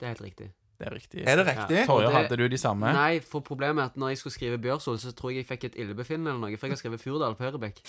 [0.01, 0.53] Det er helt riktig.
[0.81, 1.25] Det er riktig.
[1.29, 1.77] Er det riktig?
[1.77, 1.85] Ja.
[1.85, 2.89] Torjer, hadde du de samme?
[2.97, 5.67] Nei, for problemet er at når jeg skulle skrive Bjørsol, så tror jeg jeg fikk
[5.69, 7.83] et illebefinnende eller noe, for jeg har skrevet Furdal på høyrebekk.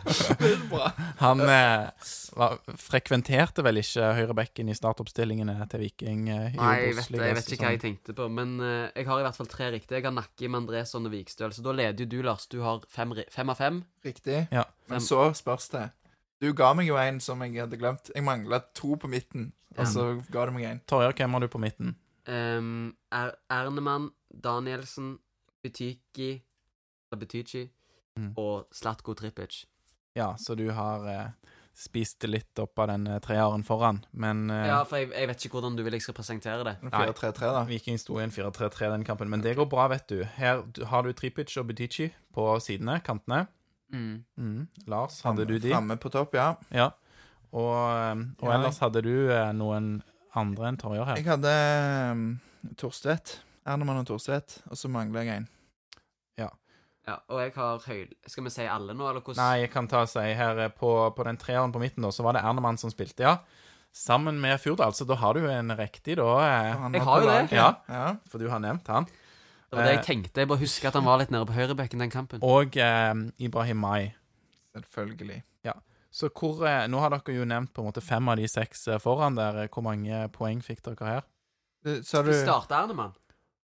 [1.24, 2.08] Han eh,
[2.40, 6.22] var, frekventerte vel ikke høyrebekken i startoppstillingene til Viking?
[6.32, 8.86] Eh, i Nei, jeg vet, det, jeg vet ikke hva jeg tenkte på, men eh,
[8.94, 9.98] jeg har i hvert fall tre riktige.
[10.00, 12.48] Jeg har Nakkim, Andresson og Vikstøl, så da leder jo du, Lars.
[12.48, 13.84] Du har fem, fem av fem.
[14.08, 14.46] Riktig.
[14.48, 14.64] Ja.
[14.88, 15.90] Men så spørs det.
[16.42, 18.10] Du ga meg jo en som jeg hadde glemt.
[18.14, 20.80] Jeg mangla to på midten, og så ga du meg en.
[20.90, 21.94] Torjer, hvem har du på midten?
[22.26, 25.18] Um, er Ernemann, Danielsen,
[25.64, 26.40] Butyki
[27.14, 27.68] Butyki
[28.16, 28.30] Mm.
[28.38, 29.64] og Slatko Tripic.
[30.14, 34.68] Ja, så du har eh, spist litt opp av den eh, treeren foran, men eh,
[34.68, 36.76] Ja, for jeg, jeg vet ikke hvordan du vil jeg skal presentere det.
[36.92, 37.64] 4-3-3, da.
[37.66, 39.26] Viking sto i en 4-3-3 den kampen.
[39.32, 40.22] Men det går bra, vet du.
[40.36, 43.48] Her har du Tripic og Butyki på sidene, kantene.
[43.94, 44.14] Mm.
[44.36, 44.66] Mm.
[44.90, 45.70] Lars, hadde du de?
[45.70, 46.50] Framme på topp, ja.
[46.74, 46.90] Ja.
[47.54, 50.00] Og, eh, og Ja, ellers hadde du eh, noen
[50.34, 51.20] andre enn Torjer her.
[51.20, 51.52] Jeg hadde
[52.10, 52.24] um,
[52.80, 53.36] Torstvedt.
[53.64, 54.58] Ernemann og Torstvedt.
[54.68, 55.46] Og så mangler jeg en.
[56.42, 56.48] Ja,
[57.06, 57.18] ja.
[57.30, 58.16] og jeg har høyde.
[58.26, 59.38] Skal vi si alle nå, eller hvordan?
[59.40, 62.10] Nei, jeg kan ta og si her eh, på, på den treeren på midten, da,
[62.12, 63.36] så var det Ernemann som spilte, ja.
[63.94, 66.26] Sammen med Fjordal, så da har du jo en riktig, da.
[66.42, 67.42] eh, Jeg har jo det.
[67.54, 67.68] Ja.
[67.86, 68.08] ja.
[68.26, 69.06] For du har nevnt han.
[69.74, 70.40] Det var det Eh, jeg tenkte.
[70.44, 72.42] Jeg bare husker at han var litt nede på høyrebekken den kampen.
[72.46, 74.14] Og eh, Ibrahim Mai.
[74.74, 75.42] Selvfølgelig.
[75.66, 75.74] Ja.
[76.14, 78.86] Så hvor eh, Nå har dere jo nevnt på en måte fem av de seks
[78.88, 79.66] eh, foran der.
[79.68, 81.26] Hvor mange poeng fikk dere her?
[81.84, 83.12] Sa Skal vi du Ernemann?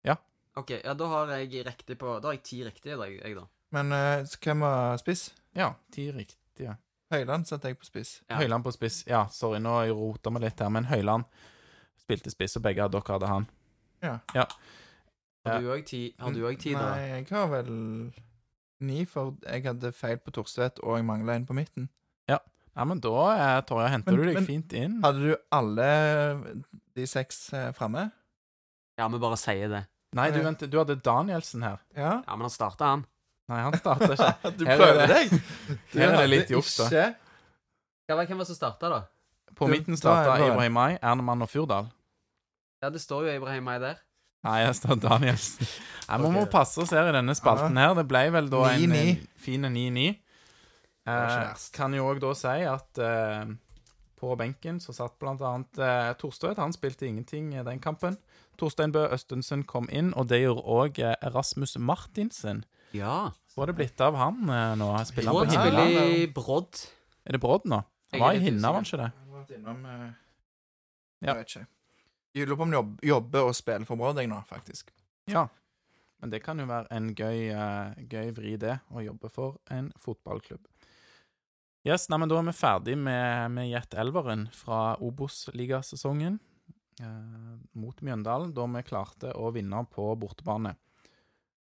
[0.04, 0.16] Ja.
[0.56, 3.44] OK, ja, da har jeg riktig på Da har jeg ti riktige, da, jeg da.
[3.76, 5.28] Men eh, så hvem var spiss?
[5.56, 6.78] Ja, ti riktige.
[7.12, 8.18] Høyland satte jeg på spiss.
[8.28, 8.40] Ja.
[8.40, 9.02] Høyland på spiss.
[9.08, 11.24] Ja, sorry, nå rota vi litt her, men Høyland
[12.00, 13.46] spilte spiss, og begge av dere hadde han.
[14.04, 14.18] Ja.
[14.36, 14.44] Ja.
[15.52, 16.94] Har du òg ti, da?
[16.94, 17.70] Nei, jeg har vel
[18.80, 21.88] ni, for jeg hadde feil på Torstvedt, og jeg mangla en på midten.
[22.78, 25.00] Ja, men da, eh, Torje, henter Men- du deg men- fint inn.
[25.02, 28.12] Hadde du alle de seks eh, framme?
[28.96, 29.80] Ja, vi bare sier det.
[30.14, 31.80] Nei, du, vent, du hadde Danielsen her.
[31.96, 32.22] Ja.
[32.22, 33.02] Ja, men han starta, han.
[33.48, 34.52] Nei, han starta ikke.
[34.58, 35.42] du er prøver det- deg!
[35.90, 36.88] Du her er det litt juks, da.
[38.08, 39.00] Ja, Hvem var det som starta, da?
[39.56, 41.90] På Du, midten starta er Ibrahim Mai, Ernemann og Fjordal.
[42.80, 43.98] Ja, det står jo Ibrahim Mai der.
[44.46, 45.70] Nei, jeg står Danielsen.
[46.08, 47.94] Nei, Vi må passe oss her i denne spalten her.
[47.98, 49.00] Det ble vel da en 9-9.
[49.02, 50.04] en fin 9-9.
[51.08, 53.50] Eh, kan jo òg da si at eh,
[54.18, 56.60] på benken så satt blant annet eh, Torstvedt.
[56.62, 58.18] Han spilte ingenting i den kampen.
[58.58, 62.64] Torstein Bø Østensen kom inn, og det gjorde òg Erasmus Rasmus Martinsen.
[62.96, 63.30] Ja.
[63.54, 64.90] Hva er det blitt av han eh, nå?
[65.08, 66.32] Spiller han på himmelen Hinna?
[66.34, 66.84] Brodd.
[67.26, 67.82] Er det Brodd nå?
[68.12, 69.10] Han var i Hinna, var han ikke det?
[69.12, 70.06] Jeg har vært innom eh,
[71.18, 71.32] Ja.
[71.32, 71.66] Jeg vet ikke.
[72.38, 74.92] Jeg lurer på om du jobb, jobber og spiller for Brodd, jeg nå, faktisk.
[75.30, 75.48] Ja.
[76.22, 79.90] Men det kan jo være en gøy, uh, gøy vri, det, å jobbe for en
[79.98, 80.62] fotballklubb.
[81.86, 86.40] Yes, nei, men Da er vi ferdig med, med Jet Elveren fra Obos-ligasesongen
[87.02, 90.74] uh, mot Mjøndalen, da vi klarte å vinne på bortebane.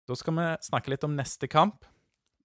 [0.06, 1.86] Da skal vi snakke litt om neste kamp.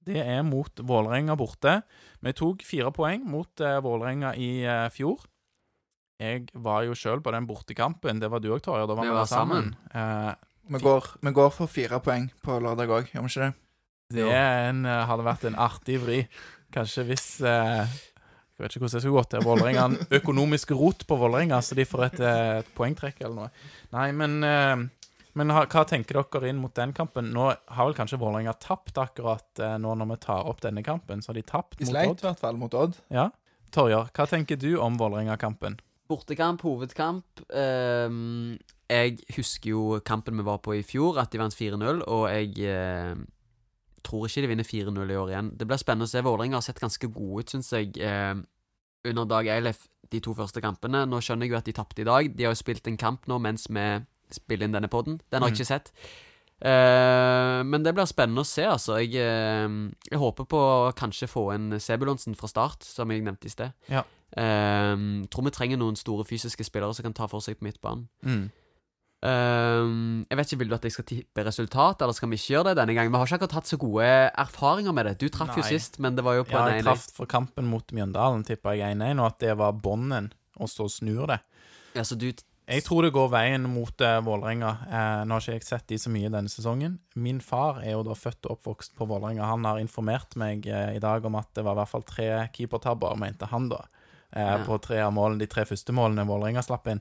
[0.06, 1.80] Det er mot Vålerenga borte.
[2.24, 5.22] Vi tok fire poeng mot uh, Vålerenga i uh, fjor.
[6.20, 8.20] Jeg var jo sjøl på den bortekampen.
[8.20, 8.84] Det var du òg, Torje.
[8.84, 9.72] Da var Vi var sammen.
[9.72, 10.28] sammen.
[10.28, 10.34] Uh,
[10.70, 13.54] Vi går, vi går for fire poeng på lørdag òg, gjør vi ikke det?
[14.18, 16.20] Det en, uh, hadde vært en artig vri.
[16.74, 19.44] Kanskje hvis uh, Jeg vet ikke hvordan det skulle gått til.
[19.48, 19.88] Vålerenga
[20.20, 23.68] økonomisk rot på Vålerenga, så de får et, et poengtrekk eller noe.
[23.96, 24.34] Nei, men,
[25.40, 27.32] men hva tenker dere inn mot den kampen?
[27.32, 31.32] Nå har vel kanskje Vålerenga tapt akkurat nå når vi tar opp denne kampen, så
[31.32, 32.20] har de tapt De mot sleit Odd.
[32.20, 33.00] i hvert fall mot Odd.
[33.08, 33.30] Ja.
[33.72, 35.80] Torjer, hva tenker du om Vålerenga-kampen?
[36.10, 37.44] Bortekamp, hovedkamp.
[37.54, 38.56] Ehm,
[38.90, 42.56] jeg husker jo kampen vi var på i fjor, at de vant 4-0, og jeg
[42.66, 43.14] eh,
[44.02, 45.52] tror ikke de vinner 4-0 i år igjen.
[45.60, 46.22] Det blir spennende å se.
[46.26, 48.34] Vålerenga har sett ganske gode ut, syns jeg, eh,
[49.06, 51.04] under Dag Eilef de to første kampene.
[51.06, 52.32] Nå skjønner jeg jo at de tapte i dag.
[52.36, 53.86] De har jo spilt en kamp nå mens vi
[54.34, 55.20] spiller inn denne poden.
[55.30, 55.60] Den har jeg Mm.
[55.60, 55.92] ikke sett.
[56.60, 58.98] Eh, men det blir spennende å se, altså.
[59.00, 59.68] Jeg, eh,
[60.10, 63.72] jeg håper på å kanskje få en Sebulonsen fra start, som jeg nevnte i sted.
[63.88, 64.02] Ja.
[64.36, 64.96] Eh,
[65.30, 68.08] tror vi trenger noen store fysiske spillere som kan ta for seg på midtbanen.
[68.22, 68.48] Mm.
[69.20, 72.54] Um, jeg vet ikke, Vil du at jeg skal tippe resultat, eller skal vi ikke
[72.54, 73.12] gjøre det denne gangen?
[73.12, 75.18] Vi har ikke akkurat hatt så gode erfaringer med det.
[75.20, 76.88] Du traff jo sist, men det var jo på Ja, en jeg 1-1.
[76.88, 80.88] traff for kampen mot Mjøndalen, tippa jeg 1-1, og at det var bånden, og så
[80.88, 81.40] snur det.
[81.94, 82.32] Ja, så du
[82.70, 84.68] Jeg tror det går veien mot uh, Vålerenga.
[84.86, 87.00] Uh, nå har ikke jeg sett de så mye denne sesongen.
[87.16, 89.42] Min far er jo da født og oppvokst på Vålerenga.
[89.44, 92.28] Han har informert meg uh, i dag om at det var i hvert fall tre
[92.54, 93.82] keepertabber, mente han da,
[94.32, 94.64] eh, Ja.
[94.64, 97.00] på tre av målene, de tre første målene Vålerenga slapp inn.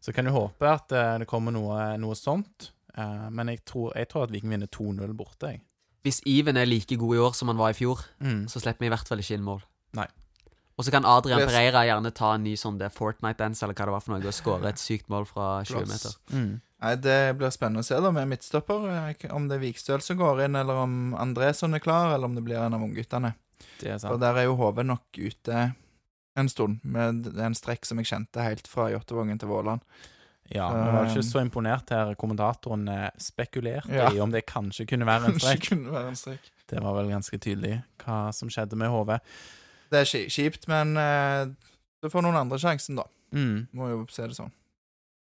[0.00, 2.70] Så kan du håpe at eh, det kommer noe, noe sånt.
[2.96, 5.60] Eh, men jeg tror, jeg tror at Viking vinner 2-0 borte, jeg.
[6.04, 8.44] Hvis Iven er like god i år som han var i fjor, Mm.
[8.48, 9.62] så slipper vi i hvert fall ikke inn mål.
[9.94, 10.06] Nei.
[10.76, 11.50] Og så kan Adrian Yes.
[11.52, 14.34] Pereira gjerne ta en ny sånn det Fortnite-dance eller hva det var for noe, og
[14.34, 16.16] skåre et sykt mål fra 20 meter.
[16.32, 16.60] Mm.
[16.82, 19.14] Nei, Det blir spennende å se da med midtstopper.
[19.22, 22.34] eh, Om det er Vikstøl som går inn, eller om Andresson er klar, eller om
[22.34, 23.34] det blir en av ungguttene.
[23.80, 25.74] Det For der er jo HV nok ute
[26.36, 29.80] en stund, med en strekk som jeg kjente helt fra Jåttåvågen til Våland.
[30.52, 32.14] Ja, vi var ikke så imponert her.
[32.20, 34.10] Kommentatoren eh, spekulerte Ja.
[34.12, 35.68] i om det kanskje kunne være en strekk.
[35.70, 36.50] kunne være en strekk.
[36.68, 39.14] Det var vel ganske tydelig hva som skjedde med HV.
[39.94, 41.54] Det er kjipt, men du
[42.04, 43.04] så får noen andre sjansen, da.
[43.32, 43.66] Mm.
[43.72, 44.52] Må jo se det sånn.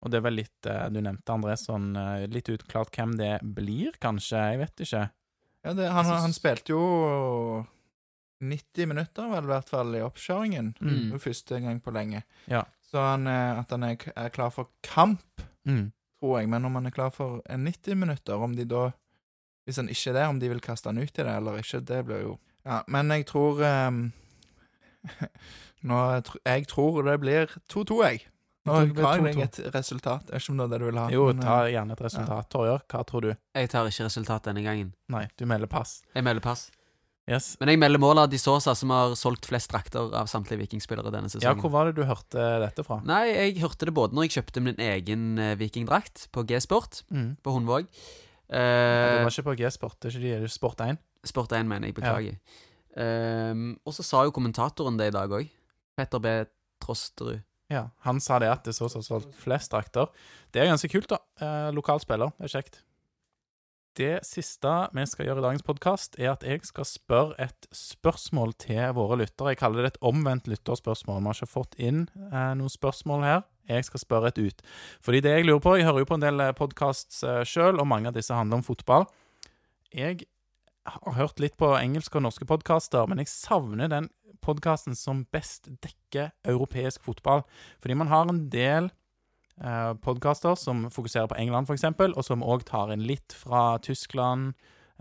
[0.01, 1.91] Og det var litt eh, Du nevnte Andresson.
[1.95, 4.39] eh, Litt utklart hvem det blir, kanskje?
[4.53, 5.03] Jeg vet ikke.
[5.65, 7.65] Ja, det, han, han spilte jo
[8.41, 10.73] 90 minutter, vel, i hvert fall, i oppkjøringen.
[10.81, 11.19] Mm.
[11.21, 12.23] Første gang på lenge.
[12.49, 12.63] Ja.
[12.91, 15.21] Så han, eh, at han er, er klar for kamp,
[15.65, 15.91] Mm.
[16.19, 16.49] tror jeg.
[16.49, 18.91] Men om han er klar for 90 minutter, om de da
[19.65, 21.85] Hvis han ikke er det, om de vil kaste han ut i det eller ikke,
[21.85, 24.11] det blir jo Ja, men jeg tror um,
[25.83, 25.99] Nå
[26.45, 28.25] Jeg tror det blir 2-2, jeg.
[28.65, 30.27] Nå ga jeg deg et resultat.
[30.29, 31.05] Jeg vet ikke om det er det du vil ha.
[31.09, 32.49] Jo, men, ta eh, gjerne et resultat.
[32.53, 33.31] Torjer, hva tror du?
[33.57, 34.91] Jeg tar ikke resultat denne gangen.
[35.09, 36.01] Nei, du melder pass.
[36.13, 36.67] Jeg melder pass.
[37.29, 37.55] Yes.
[37.61, 41.11] Men jeg melder målet av De Sosa, som har solgt flest drakter av samtlige vikingspillere
[41.13, 41.45] denne sesongen.
[41.55, 42.97] Ja, hvor var det du hørte dette fra?
[43.05, 47.35] Nei, jeg hørte det både når jeg kjøpte min egen eh, vikingdrakt på G-Sport Mm.
[47.43, 47.85] på Hundvåg.
[48.51, 50.97] Ja, det var ikke på G-sport, det er ikke de, det er Sport 1.
[51.29, 51.95] Sport 1, mener jeg.
[52.01, 52.35] Beklager.
[52.99, 55.47] Ehm, og så sa jo kommentatoren det i dag òg.
[55.95, 56.33] Petter B.
[56.83, 57.41] Trosterud.
[57.71, 60.09] Ja, Han sa det at det så så solgt flest drakter.
[60.51, 61.19] Det er ganske kult, da.
[61.39, 62.81] Eh, lokal spiller, det er kjekt.
[63.99, 68.53] Det siste vi skal gjøre i dagens podkast, er at jeg skal spørre et spørsmål
[68.63, 69.51] til våre lyttere.
[69.51, 71.19] Jeg kaller det et omvendt lytterspørsmål.
[71.19, 73.41] Vi har ikke fått inn eh, noen spørsmål her.
[73.67, 74.63] Jeg skal spørre et ut.
[75.03, 77.89] Fordi det jeg lurer på Jeg hører jo på en del podkasts eh, sjøl, og
[77.91, 79.09] mange av disse handler om fotball.
[79.91, 80.23] Jeg
[80.87, 84.07] har hørt litt på engelske og norske podkaster, men jeg savner den
[84.41, 87.43] podkasten som best dekker europeisk fotball.
[87.83, 88.87] Fordi man har en del
[89.63, 94.53] eh, podkaster som fokuserer på England, f.eks., og som òg tar inn litt fra Tyskland,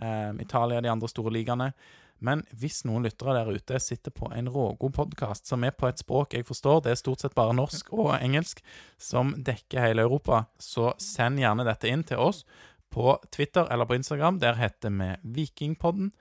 [0.03, 1.73] eh, Italia, de andre store ligaene.
[2.21, 6.03] Men hvis noen lyttere der ute sitter på en rågod podkast som er på et
[6.03, 8.61] språk jeg forstår, det er stort sett bare norsk og engelsk,
[9.01, 12.45] som dekker hele Europa, så send gjerne dette inn til oss
[12.93, 14.43] på Twitter eller på Instagram.
[14.43, 16.13] Der heter vi Vikingpodden.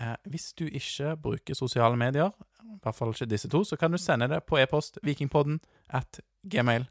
[0.00, 3.92] Eh, hvis du ikke bruker sosiale medier, i hvert fall ikke disse to, så kan
[3.92, 5.60] du sende det på e-post vikingpodden
[5.92, 6.88] at gmail.com.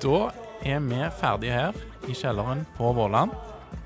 [0.00, 0.18] Da
[0.62, 1.76] er vi ferdige her
[2.08, 3.36] i kjelleren på Våland,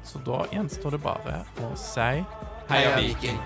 [0.04, 2.24] så da gjenstår det bare å si
[2.70, 3.40] Heia Viking!